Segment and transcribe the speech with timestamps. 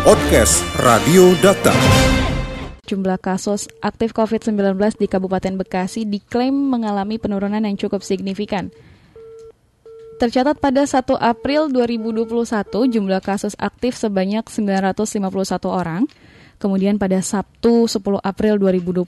[0.00, 1.76] Podcast Radio Data.
[2.88, 8.72] Jumlah kasus aktif COVID-19 di Kabupaten Bekasi diklaim mengalami penurunan yang cukup signifikan.
[10.16, 12.32] Tercatat pada 1 April 2021
[12.96, 16.08] jumlah kasus aktif sebanyak 951 orang.
[16.56, 19.04] Kemudian pada Sabtu 10 April 2021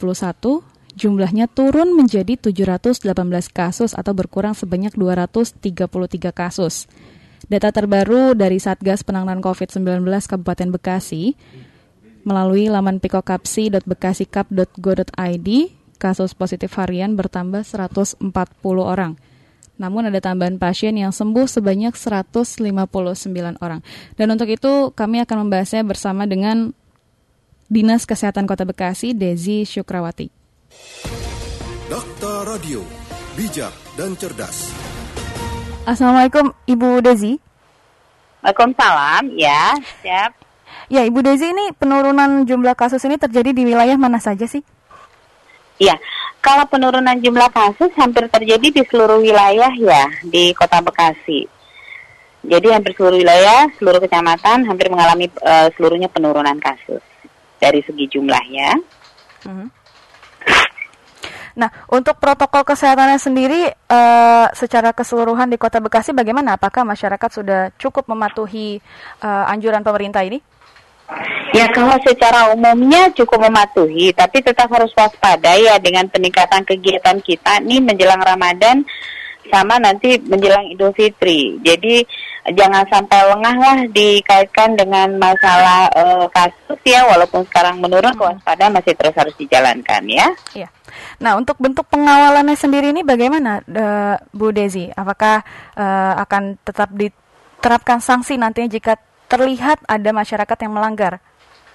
[0.93, 3.01] jumlahnya turun menjadi 718
[3.49, 6.85] kasus atau berkurang sebanyak 233 kasus.
[7.51, 11.35] Data terbaru dari Satgas Penanganan COVID-19 Kabupaten Bekasi
[12.23, 15.49] melalui laman pikokapsi.bekasikap.go.id,
[15.99, 18.23] kasus positif harian bertambah 140
[18.79, 19.19] orang.
[19.81, 22.63] Namun ada tambahan pasien yang sembuh sebanyak 159
[23.59, 23.83] orang.
[24.15, 26.71] Dan untuk itu kami akan membahasnya bersama dengan
[27.67, 30.29] Dinas Kesehatan Kota Bekasi, Desi Syukrawati.
[31.89, 32.85] Dakta Radio,
[33.35, 34.82] bijak dan cerdas.
[35.83, 37.43] Assalamualaikum Ibu Desi.
[38.39, 40.31] Waalaikumsalam, ya, siap.
[40.87, 44.63] Ya, Ibu Desi ini penurunan jumlah kasus ini terjadi di wilayah mana saja sih?
[45.83, 45.99] Iya,
[46.39, 51.51] kalau penurunan jumlah kasus hampir terjadi di seluruh wilayah ya di Kota Bekasi.
[52.47, 57.03] Jadi hampir seluruh wilayah, seluruh kecamatan hampir mengalami uh, seluruhnya penurunan kasus
[57.59, 58.79] dari segi jumlahnya.
[59.43, 59.59] Uh mhm.
[59.67, 59.82] -huh.
[61.53, 66.57] Nah, untuk protokol kesehatannya sendiri uh, secara keseluruhan di Kota Bekasi bagaimana?
[66.57, 68.81] Apakah masyarakat sudah cukup mematuhi
[69.21, 70.41] uh, anjuran pemerintah ini?
[71.53, 77.61] Ya kalau secara umumnya cukup mematuhi, tapi tetap harus waspada ya dengan peningkatan kegiatan kita
[77.61, 78.81] nih menjelang Ramadan
[79.51, 81.59] sama nanti menjelang Idul Fitri.
[81.65, 82.05] Jadi
[82.55, 88.21] jangan sampai lengah lah dikaitkan dengan masalah uh, kasus ya, walaupun sekarang menurun, hmm.
[88.21, 90.27] kewaspadaan masih terus harus dijalankan ya.
[90.55, 90.69] Iya.
[91.23, 94.91] Nah, untuk bentuk pengawalannya sendiri ini bagaimana, uh, Bu Desi?
[94.91, 95.47] Apakah
[95.79, 98.99] uh, akan tetap diterapkan sanksi nantinya jika
[99.31, 101.23] terlihat ada masyarakat yang melanggar?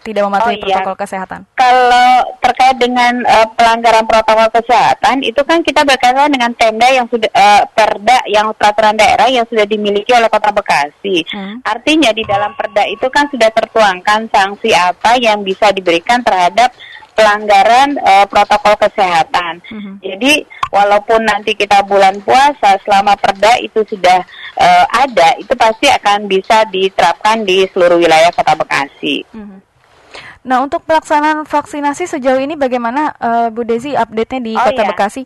[0.08, 0.80] Tidak mematuhi oh, iya.
[0.80, 1.40] protokol kesehatan?
[1.60, 7.28] Kalau terkait dengan uh, pelanggaran protokol kesehatan, itu kan kita berkaitan dengan tenda yang sudah
[7.36, 11.28] uh, perda yang peraturan daerah yang sudah dimiliki oleh Kota Bekasi.
[11.28, 11.60] Hmm.
[11.68, 16.72] Artinya di dalam perda itu kan sudah tertuangkan sanksi apa yang bisa diberikan terhadap
[17.18, 19.58] pelanggaran uh, protokol kesehatan.
[19.74, 19.96] Mm-hmm.
[20.06, 20.34] Jadi
[20.70, 24.22] walaupun nanti kita bulan puasa selama perda itu sudah
[24.54, 29.26] uh, ada, itu pasti akan bisa diterapkan di seluruh wilayah Kota Bekasi.
[29.34, 29.67] Mm-hmm.
[30.48, 34.90] Nah untuk pelaksanaan vaksinasi sejauh ini bagaimana uh, Bu Desi update-nya di oh, Kota iya.
[34.96, 35.22] Bekasi?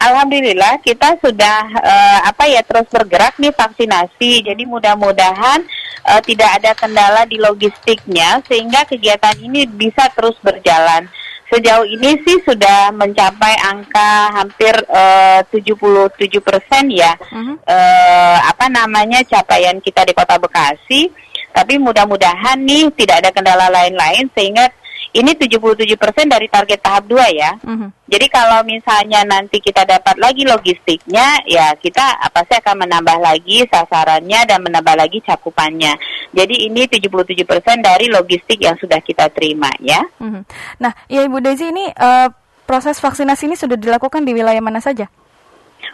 [0.00, 4.46] Alhamdulillah kita sudah uh, apa ya terus bergerak nih vaksinasi.
[4.46, 5.60] Jadi mudah-mudahan
[6.06, 11.10] uh, tidak ada kendala di logistiknya sehingga kegiatan ini bisa terus berjalan.
[11.50, 17.58] Sejauh ini sih sudah mencapai angka hampir uh, 77 persen ya, uh-huh.
[17.66, 21.10] uh, apa namanya capaian kita di Kota Bekasi.
[21.50, 24.70] Tapi mudah-mudahan nih tidak ada kendala lain-lain sehingga
[25.10, 25.98] ini 77%
[26.30, 27.52] dari target tahap 2 ya.
[27.66, 27.90] Mm-hmm.
[28.06, 33.66] Jadi kalau misalnya nanti kita dapat lagi logistiknya, ya kita apa sih akan menambah lagi
[33.66, 35.98] sasarannya dan menambah lagi cakupannya.
[36.30, 37.42] Jadi ini 77%
[37.82, 39.98] dari logistik yang sudah kita terima ya.
[40.22, 40.42] Mm-hmm.
[40.78, 42.30] Nah, ya Ibu Desi ini uh,
[42.62, 45.10] proses vaksinasi ini sudah dilakukan di wilayah mana saja?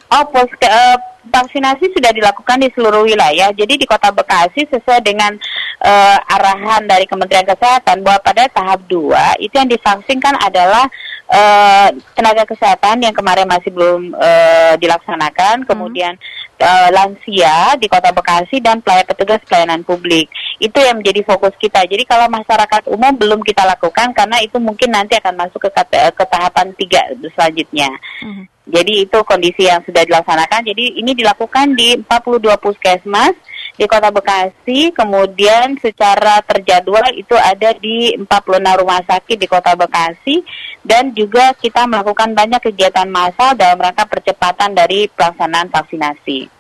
[0.07, 0.97] Oh, pos uh,
[1.35, 3.51] vaksinasi sudah dilakukan di seluruh wilayah.
[3.51, 5.35] Jadi di Kota Bekasi sesuai dengan
[5.83, 10.87] uh, arahan dari Kementerian Kesehatan bahwa pada tahap 2 itu yang divaksinkan adalah
[11.27, 15.69] uh, tenaga kesehatan yang kemarin masih belum uh, dilaksanakan, hmm.
[15.69, 16.15] kemudian
[16.63, 20.31] uh, lansia di Kota Bekasi dan pelayan petugas pelayanan publik.
[20.63, 21.83] Itu yang menjadi fokus kita.
[21.83, 26.25] Jadi kalau masyarakat umum belum kita lakukan karena itu mungkin nanti akan masuk ke, ke
[26.31, 27.03] tahapan tiga
[27.35, 27.91] selanjutnya.
[28.23, 28.47] Hmm.
[28.67, 30.67] Jadi itu kondisi yang sudah dilaksanakan.
[30.67, 33.39] Jadi ini dilakukan di 42 puskesmas
[33.77, 40.41] di Kota Bekasi, kemudian secara terjadwal itu ada di 46 rumah sakit di Kota Bekasi
[40.81, 46.56] dan juga kita melakukan banyak kegiatan massal dalam rangka percepatan dari pelaksanaan vaksinasi.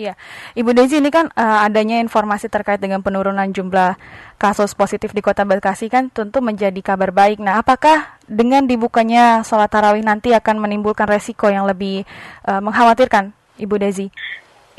[0.00, 0.16] Iya,
[0.56, 4.00] Ibu Desi ini kan uh, adanya informasi terkait dengan penurunan jumlah
[4.40, 7.36] kasus positif di Kota Bekasi kan tentu menjadi kabar baik.
[7.36, 12.08] Nah, apakah dengan dibukanya sholat tarawih nanti akan menimbulkan resiko yang lebih
[12.48, 14.08] uh, mengkhawatirkan, Ibu Desi?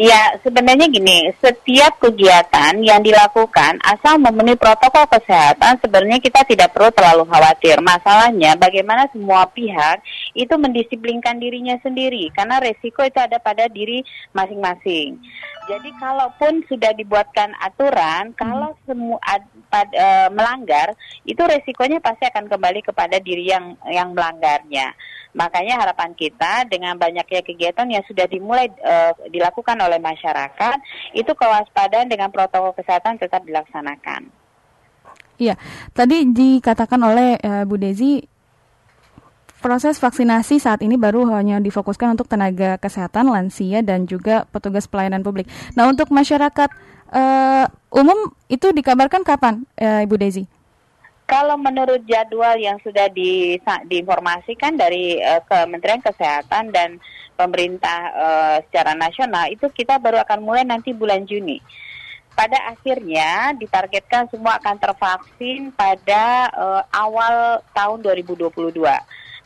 [0.02, 6.90] Ya, sebenarnya gini, setiap kegiatan yang dilakukan asal memenuhi protokol kesehatan sebenarnya kita tidak perlu
[6.90, 7.78] terlalu khawatir.
[7.86, 10.02] Masalahnya bagaimana semua pihak
[10.34, 14.02] itu mendisiplinkan dirinya sendiri karena resiko itu ada pada diri
[14.34, 15.22] masing-masing.
[15.70, 18.38] Jadi kalaupun sudah dibuatkan aturan, hmm.
[18.42, 20.98] kalau semua uh, melanggar,
[21.30, 24.98] itu resikonya pasti akan kembali kepada diri yang yang melanggarnya.
[25.32, 30.78] Makanya harapan kita dengan banyaknya kegiatan yang sudah dimulai uh, dilakukan oleh masyarakat,
[31.16, 34.28] itu kewaspadaan dengan protokol kesehatan tetap dilaksanakan.
[35.40, 35.56] Iya,
[35.96, 38.22] tadi dikatakan oleh uh, Bu Dezi
[39.62, 45.22] proses vaksinasi saat ini baru hanya difokuskan untuk tenaga kesehatan, lansia dan juga petugas pelayanan
[45.22, 45.48] publik.
[45.78, 46.70] Nah, untuk masyarakat
[47.14, 50.44] uh, umum itu dikabarkan kapan, uh, Ibu Dezi?
[51.32, 53.56] Kalau menurut jadwal yang sudah di,
[53.88, 57.00] diinformasikan dari uh, Kementerian Kesehatan dan
[57.40, 61.64] pemerintah uh, secara nasional itu kita baru akan mulai nanti bulan Juni
[62.36, 68.52] pada akhirnya ditargetkan semua akan tervaksin pada uh, awal tahun 2022.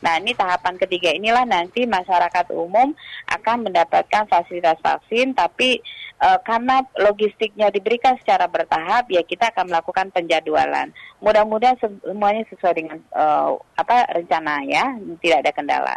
[0.06, 2.94] Nah, ini tahapan ketiga inilah nanti masyarakat umum
[3.26, 5.82] akan mendapatkan fasilitas vaksin, tapi
[6.22, 10.94] uh, karena logistiknya diberikan secara bertahap, ya kita akan melakukan penjadwalan.
[11.18, 15.96] Mudah-mudahan semuanya sesuai dengan uh, apa rencana ya, tidak ada kendala.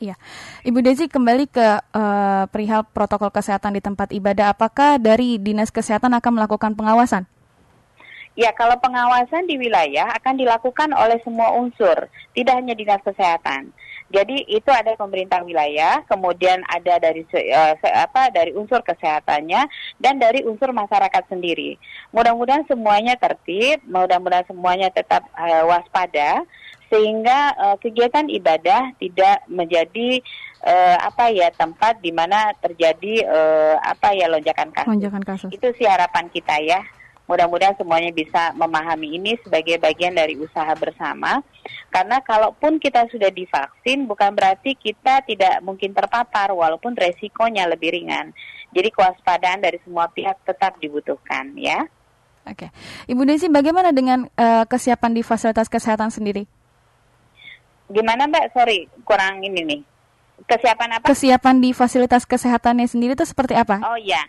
[0.00, 0.16] Iya,
[0.64, 4.56] Ibu Desi kembali ke uh, perihal protokol kesehatan di tempat ibadah.
[4.56, 7.28] Apakah dari dinas kesehatan akan melakukan pengawasan?
[8.40, 13.68] Ya, kalau pengawasan di wilayah akan dilakukan oleh semua unsur, tidak hanya dinas kesehatan.
[14.08, 19.68] Jadi itu ada pemerintah wilayah, kemudian ada dari uh, apa dari unsur kesehatannya
[20.00, 21.76] dan dari unsur masyarakat sendiri.
[22.16, 26.42] Mudah-mudahan semuanya tertib, mudah-mudahan semuanya tetap uh, waspada
[26.90, 30.18] sehingga uh, kegiatan ibadah tidak menjadi
[30.64, 34.90] uh, apa ya tempat di mana terjadi uh, apa ya lonjakan kasus.
[34.90, 35.50] Lonjakan kasus.
[35.54, 36.82] Itu sih harapan kita ya.
[37.30, 41.38] Mudah-mudahan semuanya bisa memahami ini sebagai bagian dari usaha bersama.
[41.86, 48.34] Karena kalaupun kita sudah divaksin, bukan berarti kita tidak mungkin terpapar, walaupun resikonya lebih ringan.
[48.74, 51.86] Jadi kewaspadaan dari semua pihak tetap dibutuhkan, ya.
[52.50, 52.74] Oke,
[53.06, 56.50] Ibu Desi, bagaimana dengan uh, kesiapan di fasilitas kesehatan sendiri?
[57.86, 58.58] Gimana Mbak?
[58.58, 59.80] Sorry, kurang ini nih.
[60.48, 61.06] Kesiapan apa?
[61.10, 63.80] Kesiapan di fasilitas kesehatannya sendiri itu seperti apa?
[63.84, 64.20] Oh iya.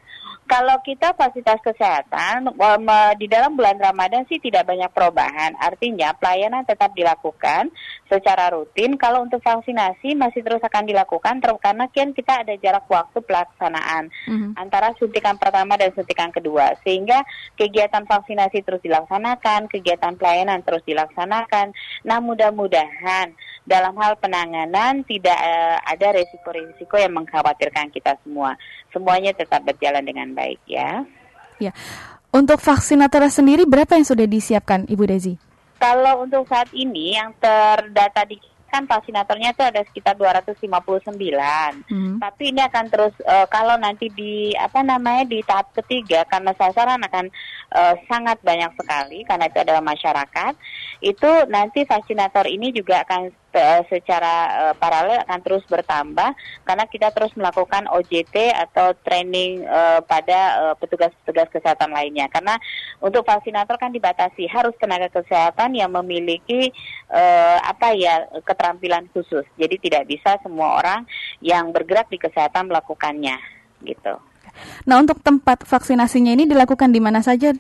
[0.52, 2.52] Kalau kita fasilitas kesehatan
[3.16, 5.56] di dalam bulan Ramadan sih tidak banyak perubahan.
[5.56, 7.72] Artinya pelayanan tetap dilakukan
[8.12, 9.00] secara rutin.
[9.00, 14.60] Kalau untuk vaksinasi masih terus akan dilakukan karena kan kita ada jarak waktu pelaksanaan mm-hmm.
[14.60, 16.76] antara suntikan pertama dan suntikan kedua.
[16.84, 17.24] Sehingga
[17.56, 21.72] kegiatan vaksinasi terus dilaksanakan, kegiatan pelayanan terus dilaksanakan.
[22.04, 23.32] Nah, mudah-mudahan
[23.62, 28.58] dalam hal penanganan tidak uh, ada resiko-resiko yang mengkhawatirkan kita semua.
[28.90, 31.06] Semuanya tetap berjalan dengan baik ya.
[31.62, 31.72] Ya.
[32.34, 35.38] Untuk vaksinator sendiri berapa yang sudah disiapkan Ibu Dezi?
[35.78, 38.40] Kalau untuk saat ini yang terdata di
[38.72, 40.64] kan vaksinatornya itu ada sekitar 259.
[41.92, 42.16] Hmm.
[42.24, 47.04] Tapi ini akan terus uh, kalau nanti di apa namanya di tahap ketiga karena sasaran
[47.04, 47.28] akan
[47.76, 50.54] uh, sangat banyak sekali karena itu adalah masyarakat.
[51.04, 53.28] Itu nanti vaksinator ini juga akan
[53.92, 54.34] secara
[54.72, 56.32] uh, paralel akan terus bertambah
[56.64, 62.32] karena kita terus melakukan OJT atau training uh, pada petugas-petugas uh, kesehatan lainnya.
[62.32, 62.56] Karena
[63.04, 66.72] untuk vaksinator kan dibatasi harus tenaga kesehatan yang memiliki
[67.12, 69.44] uh, apa ya keterampilan khusus.
[69.60, 71.04] Jadi tidak bisa semua orang
[71.44, 73.38] yang bergerak di kesehatan melakukannya
[73.84, 74.16] gitu.
[74.86, 77.56] Nah, untuk tempat vaksinasinya ini dilakukan di mana saja,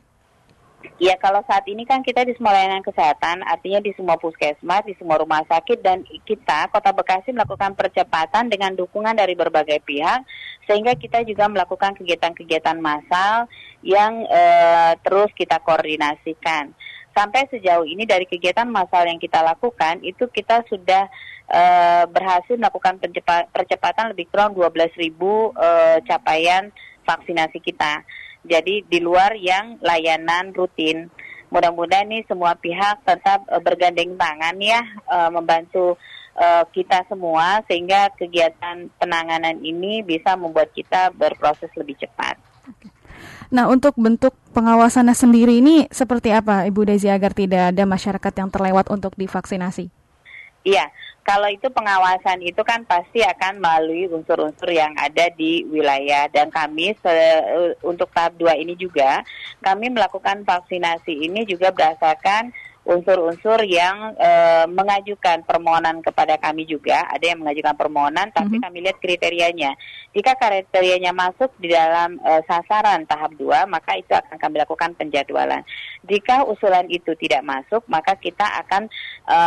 [1.00, 4.94] Ya kalau saat ini kan kita di semua layanan kesehatan, artinya di semua puskesmas, di
[5.02, 10.22] semua rumah sakit dan kita Kota Bekasi melakukan percepatan dengan dukungan dari berbagai pihak
[10.70, 13.50] sehingga kita juga melakukan kegiatan-kegiatan massal
[13.82, 16.70] yang uh, terus kita koordinasikan.
[17.12, 21.12] Sampai sejauh ini dari kegiatan massal yang kita lakukan itu kita sudah
[21.52, 23.02] uh, berhasil melakukan
[23.52, 26.71] percepatan lebih kurang 12.000 uh, capaian
[27.04, 28.06] vaksinasi kita.
[28.42, 31.10] Jadi di luar yang layanan rutin.
[31.52, 34.81] Mudah-mudahan nih semua pihak tetap uh, bergandeng tangan ya
[35.12, 36.00] uh, membantu
[36.40, 42.40] uh, kita semua sehingga kegiatan penanganan ini bisa membuat kita berproses lebih cepat.
[43.52, 48.48] Nah, untuk bentuk pengawasannya sendiri ini seperti apa, Ibu Desi, agar tidak ada masyarakat yang
[48.48, 49.92] terlewat untuk divaksinasi?
[50.61, 50.85] Iya,
[51.25, 56.30] kalau itu pengawasan itu kan pasti akan melalui unsur-unsur yang ada di wilayah.
[56.30, 57.13] Dan kami se,
[57.81, 59.25] untuk tahap 2 ini juga
[59.65, 64.31] kami melakukan vaksinasi ini juga berdasarkan unsur-unsur yang e,
[64.66, 67.06] mengajukan permohonan kepada kami juga.
[67.14, 68.66] Ada yang mengajukan permohonan tapi mm-hmm.
[68.66, 69.71] kami lihat kriterianya.
[70.18, 75.61] Jika kriterianya masuk di dalam e, sasaran tahap 2 maka itu akan kami lakukan penjadwalan.
[76.09, 78.90] Jika usulan itu tidak masuk maka kita akan
[79.30, 79.38] e,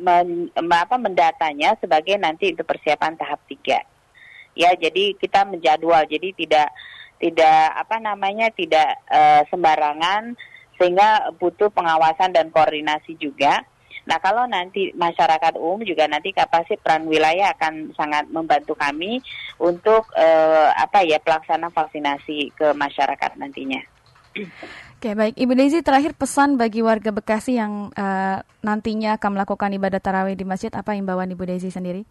[0.00, 3.98] men, apa, mendatanya sebagai nanti untuk persiapan tahap 3
[4.56, 6.08] ya jadi kita menjadwal.
[6.08, 6.72] Jadi tidak
[7.20, 10.38] tidak apa namanya tidak e, sembarangan
[10.78, 13.66] sehingga butuh pengawasan dan koordinasi juga.
[14.08, 19.20] Nah, kalau nanti masyarakat umum juga nanti kapasitas peran wilayah akan sangat membantu kami
[19.60, 23.84] untuk eh, apa ya pelaksanaan vaksinasi ke masyarakat nantinya.
[24.98, 25.38] Oke, baik.
[25.38, 30.42] Ibu Desi, terakhir pesan bagi warga Bekasi yang uh, nantinya akan melakukan ibadah tarawih di
[30.42, 32.02] masjid, apa imbauan Ibu Desi sendiri?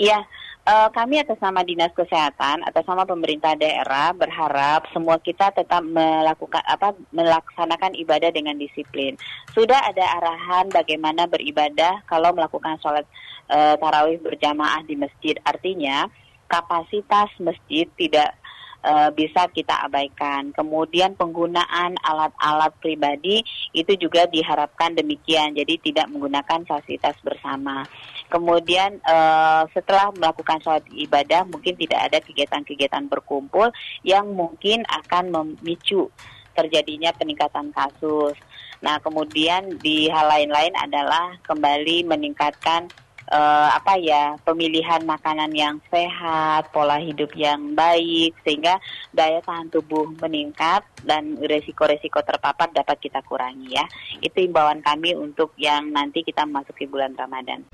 [0.00, 0.24] Iya,
[0.66, 6.62] uh, kami atas nama Dinas Kesehatan, atas nama pemerintah daerah berharap semua kita tetap melakukan
[6.64, 9.14] apa melaksanakan ibadah dengan disiplin.
[9.52, 13.04] Sudah ada arahan bagaimana beribadah kalau melakukan sholat
[13.52, 15.36] uh, tarawih berjamaah di masjid.
[15.44, 16.08] Artinya
[16.48, 18.36] kapasitas masjid tidak
[18.84, 20.50] uh, bisa kita abaikan.
[20.52, 27.86] Kemudian penggunaan alat-alat pribadi itu juga diharapkan demikian, jadi tidak menggunakan fasilitas bersama.
[28.28, 33.70] Kemudian uh, setelah melakukan sholat ibadah mungkin tidak ada kegiatan-kegiatan berkumpul
[34.02, 36.08] yang mungkin akan memicu
[36.52, 38.36] terjadinya peningkatan kasus.
[38.82, 42.90] Nah, kemudian di hal lain-lain adalah kembali meningkatkan
[43.30, 48.80] uh, apa ya pemilihan makanan yang sehat, pola hidup yang baik sehingga
[49.14, 53.84] daya tahan tubuh meningkat dan resiko-resiko terpapar dapat kita kurangi ya.
[54.18, 57.68] Itu imbauan kami untuk yang nanti kita memasuki bulan Ramadan.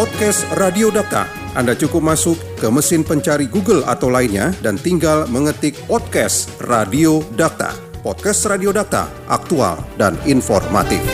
[0.00, 1.26] Podcast Radio Data.
[1.52, 7.74] Anda cukup masuk ke mesin pencari Google atau lainnya dan tinggal mengetik podcast Radio Data.
[8.00, 11.04] Podcast Radio Data, aktual dan informatif.